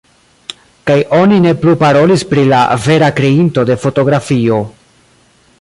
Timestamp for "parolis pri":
1.83-2.47